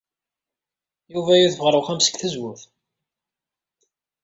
Yuba 1.13 1.33
yudef 1.39 1.59
ɣer 1.61 1.73
uxxam 1.79 1.99
seg 2.01 2.15
tzewwut. 2.17 2.61